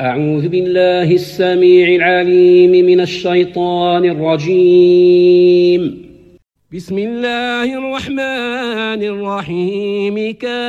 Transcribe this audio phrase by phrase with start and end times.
[0.00, 5.82] أعوذ بالله السميع العليم من الشيطان الرجيم.
[6.74, 10.14] بسم الله الرحمن الرحيم.
[10.34, 10.60] كافها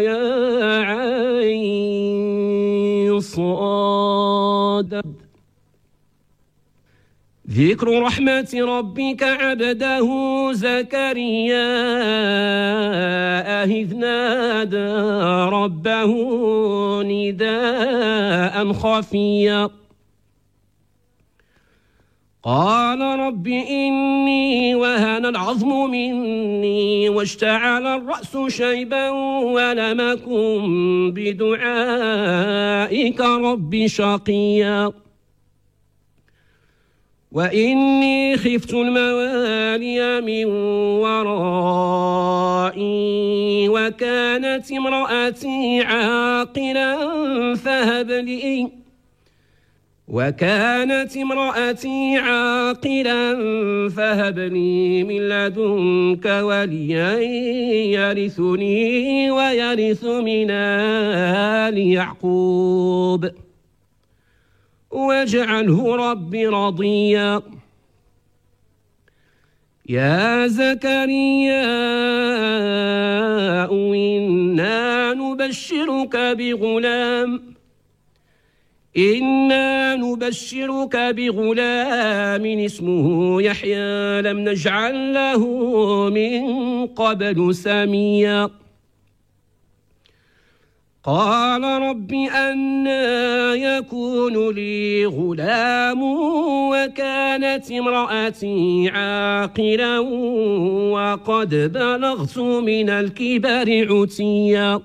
[0.00, 2.00] يا عين
[3.20, 5.02] صاد.
[7.50, 10.08] ذكر رحمة ربك عبده
[10.52, 11.68] زكريا.
[13.64, 14.92] إذ نادى
[15.54, 16.12] ربه
[17.02, 19.70] نداء خفيا.
[22.42, 34.92] قال رب إني وهن العظم مني واشتعل الرأس شيبا ولم أكن بدعائك رب شقيا.
[37.32, 40.44] وإني خفت الموالي من
[41.04, 42.78] ورائي
[43.68, 46.96] وكانت امرأتي عاقلا
[47.54, 48.68] فهب لي.
[50.08, 53.34] وكانت امرأتي عاقلا
[53.88, 57.18] فهب لي من لدنك وليا
[57.98, 63.30] يرثني ويرث من آل يعقوب.
[64.90, 67.42] واجعله رب رضيا.
[69.88, 71.64] يا زكريا
[73.70, 77.54] إنا نبشرك بغلام.
[78.96, 84.22] إنا نبشرك بغلام اسمه يحيى.
[84.22, 85.46] لم نجعل له
[86.10, 88.50] من قبل سميا.
[91.04, 96.02] قال رب أنا يكون لي غلام
[96.70, 99.98] وكانت امرأتي عاقلا
[100.90, 104.80] وقد بلغت من الكبر عتيا.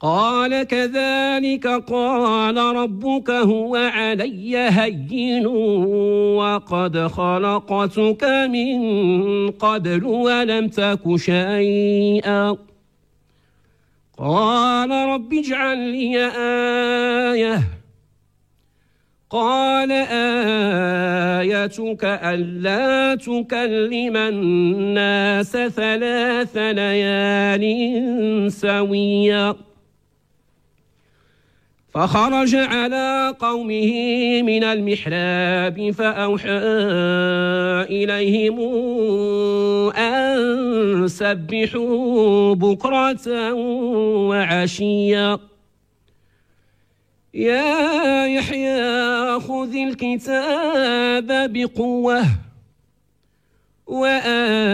[0.00, 5.46] قال كذلك قال ربك هو علي هين
[6.36, 12.67] وقد خلقتك من قبل ولم تك شيئا.
[14.18, 16.26] قال رب اجعل لي
[17.32, 17.62] آية.
[19.30, 19.92] قال
[21.42, 27.64] آيتك ألا تكلم الناس ثلاث ليال
[28.52, 29.54] سويا.
[31.94, 33.92] فخرج على قومه
[34.42, 36.58] من المحراب فأوحى
[37.90, 38.60] إليهم
[39.96, 40.27] أن
[41.06, 43.52] سبحوا بكرة
[44.28, 45.38] وعشيا.
[47.34, 52.22] يا يحيى خذ الكتاب بقوة.
[53.86, 54.70] وآتيناه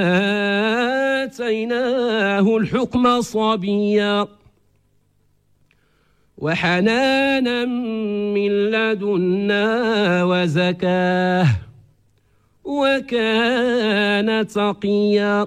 [2.56, 4.26] الحكم صبيا.
[6.38, 7.64] وحنانا
[8.34, 11.46] من لدنا وزكاه.
[12.64, 15.46] وكان تقيا.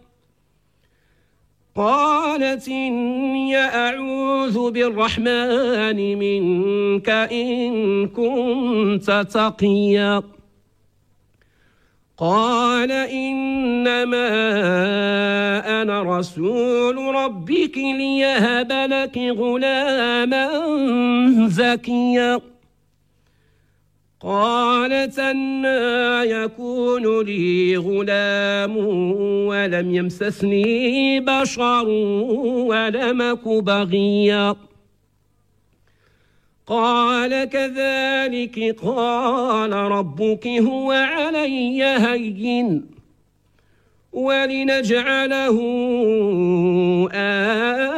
[1.75, 10.23] قالت إني أعوذ بالرحمن منك إن كنت تقيا.
[12.17, 14.27] قال إنما
[15.81, 20.49] أنا رسول ربك ليهب لك غلاما
[21.47, 22.50] زكيا.
[24.23, 28.77] قالت أنا يكون لي غلام
[29.47, 31.87] ولم يمسسني بشر
[32.67, 34.55] ولمك بغيا.
[36.67, 42.85] قال كذلك قال ربك هو علي هين
[44.13, 45.57] ولنجعله
[47.13, 47.90] آية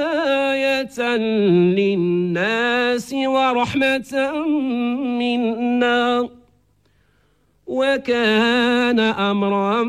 [1.00, 4.32] للناس ورحمة
[5.20, 6.30] منا.
[7.68, 9.84] وكان أمرا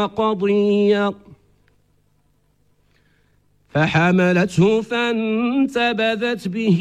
[0.00, 1.12] مقضيا.
[3.68, 6.80] فحملته فانتبذت به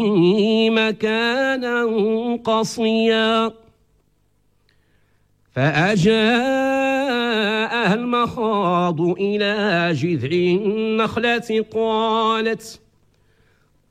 [0.70, 1.86] مكانا
[2.44, 3.52] قصيا.
[5.52, 6.70] فأجاءها
[7.94, 12.80] المخاض إلى جذع النخلة قالت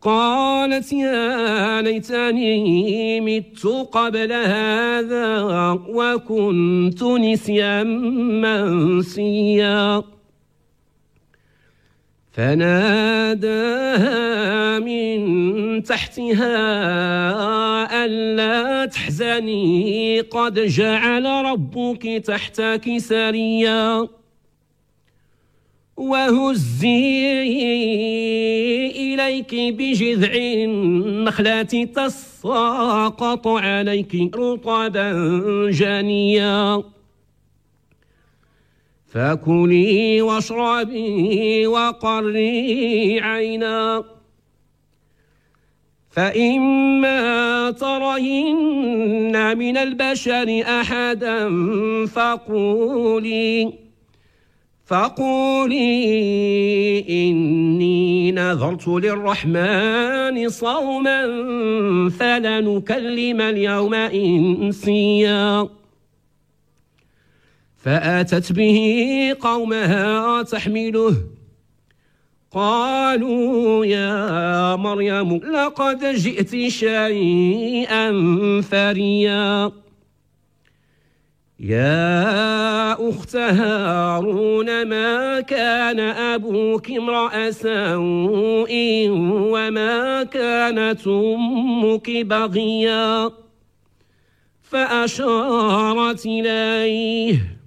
[0.03, 5.41] قالت يا ليتني مت قبل هذا
[5.89, 7.83] وكنت نسيا
[8.43, 10.03] منسيا.
[12.33, 13.59] فناداها
[14.79, 16.55] من تحتها
[18.05, 24.09] ألا تحزني قد جعل ربك تحتك سريا.
[25.99, 27.43] وهزي
[28.91, 36.83] إليك بجذع النخلة تساقط عليك رطبا جنيا
[39.07, 44.05] فكلي واشربي وقري عينا.
[46.11, 51.49] فإما ترين من البشر أحدا
[52.07, 53.88] فقولي
[54.89, 55.85] فقولي
[57.09, 61.23] إني نذرت للرحمن صوما
[62.19, 65.69] فلنكلم اليوم إنسيا.
[67.77, 68.79] فأتت به
[69.41, 71.17] قومها تحمله.
[72.53, 78.13] قالوا يا مريم لقد جئت شيئا
[78.61, 79.73] فريا.
[81.61, 82.58] يا
[83.09, 88.73] أخت هارون ما كان أبوك امرأ سوء
[89.53, 93.31] وما كانت أمك بغيا
[94.63, 97.59] فأشارت إليه.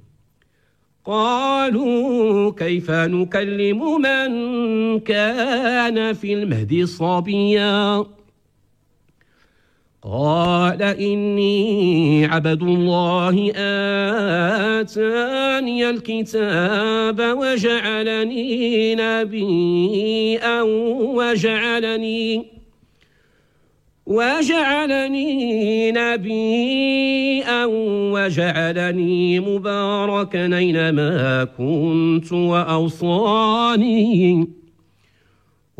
[1.05, 4.31] قالوا كيف نكلم من
[4.99, 8.05] كان في المهد صبيا؟
[10.03, 13.51] قال إني عبد الله
[14.81, 22.45] آتاني الكتاب وجعلني نبيا وجعلني
[24.05, 27.65] وجعلني نبيا
[28.13, 33.81] وجعلني مباركا أينما كنت وأوصاني.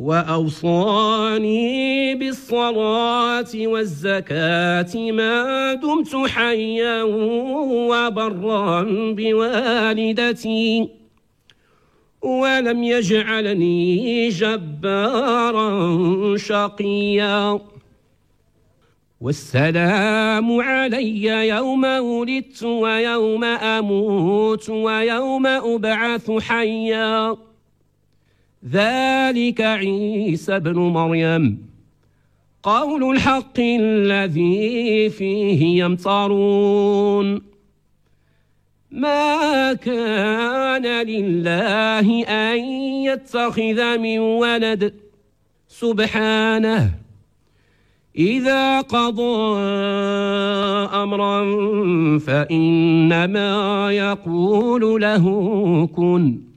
[0.02, 1.66] وأوصاني
[2.16, 8.82] بالصلاة والزكاة ما دمت حيا وبرا
[9.18, 10.90] بوالدتي.
[12.22, 15.70] ولم يجعلني جبارا
[16.38, 17.60] شقيا.
[19.22, 27.51] والسلام علي يوم ولدت ويوم أموت ويوم أبعث حيا.
[28.70, 31.72] ذلك عيسى بن مريم.
[32.64, 37.42] قول الحق الذي فيه يمطرون.
[38.92, 42.60] ما كان لله أن
[43.04, 44.94] يتخذ من ولد.
[45.68, 46.92] سبحانه.
[48.18, 49.60] إذا قضى
[50.94, 51.44] أمرا
[52.20, 55.26] فإنما يقول له
[55.96, 56.51] كن.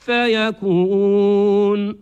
[0.00, 1.96] فيكون.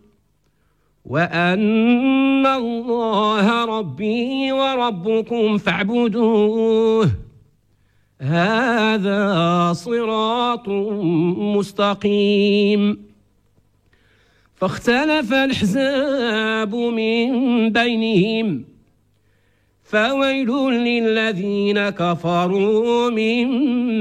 [1.04, 7.10] وأن الله ربي وربكم فاعبدوه.
[8.20, 10.68] هذا صراط
[11.56, 13.08] مستقيم.
[14.54, 18.64] فاختلف الحزاب من بينهم.
[19.84, 23.46] فويل للذين كفروا من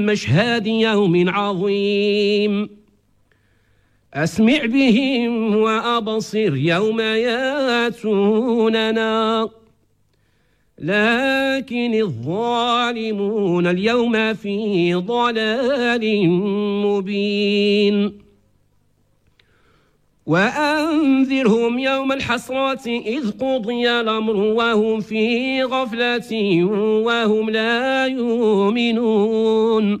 [0.06, 2.78] مشهد يوم عظيم.
[4.14, 8.28] أسمع بهم وأبصر يوم ياتوننا.
[10.78, 16.28] لكن الظالمون اليوم في ضلال
[16.86, 18.18] مبين.
[20.26, 26.64] وأنذرهم يوم الحسرة إذ قضي الأمر وهم في غفلة
[27.04, 30.00] وهم لا يؤمنون.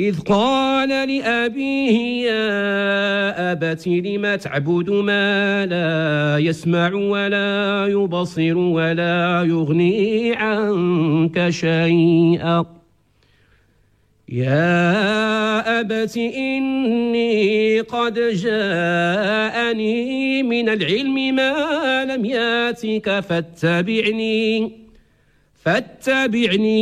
[0.00, 11.48] إذ قال لأبيه يا أبت لم تعبد ما لا يسمع ولا يبصر ولا يغني عنك
[11.50, 12.66] شيئا.
[14.28, 19.92] يا أبت إني قد جاءني
[20.42, 24.72] من العلم ما لم ياتك فاتبعني.
[25.64, 26.80] فاتبعني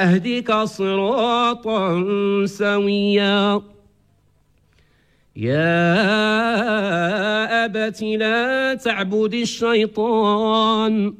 [0.00, 2.04] أهدك صراطا
[2.46, 3.62] سويا.
[5.36, 6.04] يا
[7.64, 11.14] أبت لا تعبد الشيطان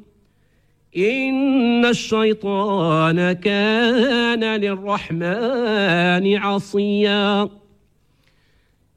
[0.97, 7.49] إن الشيطان كان للرحمن عصيا.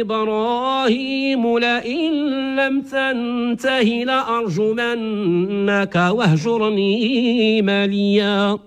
[0.00, 2.12] إبراهيم لئن
[2.56, 8.58] لم تنته لأرجمنك واهجرني مليا.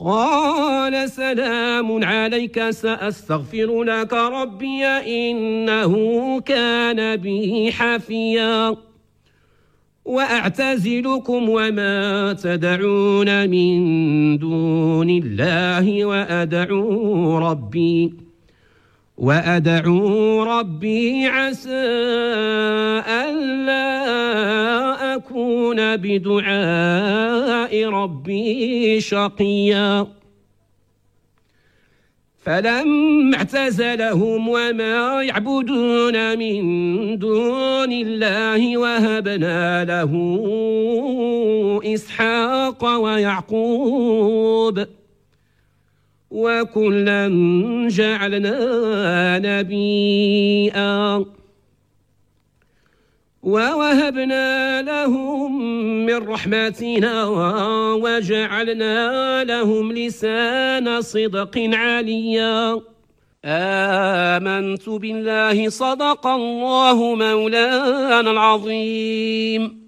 [0.00, 5.92] قال سلام عليك سأستغفر لك ربي إنه
[6.40, 8.76] كان بي حفيا.
[10.04, 18.14] وأعتزلكم وما تدعون من دون الله وأدعو ربي.
[19.22, 21.70] وأدعو ربي عسى
[23.06, 23.94] ألا
[25.14, 30.06] أكون بدعاء ربي شقيا.
[32.44, 36.62] فلما اعتزلهم وما يعبدون من
[37.18, 40.12] دون الله وهبنا له
[41.84, 44.86] إسحاق ويعقوب.
[46.32, 47.28] وكلا
[47.88, 48.58] جعلنا
[49.38, 51.24] نبيئا.
[53.42, 55.62] ووهبنا لهم
[56.06, 57.24] من رحمتنا
[57.94, 62.80] وجعلنا لهم لسان صدق عليا.
[63.44, 69.80] آمنت بالله صدق الله مولانا العظيم.